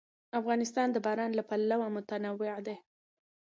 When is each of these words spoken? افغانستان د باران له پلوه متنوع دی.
افغانستان 0.39 0.87
د 0.91 0.97
باران 1.05 1.31
له 1.35 1.43
پلوه 1.49 1.87
متنوع 1.95 2.55
دی. 2.67 2.75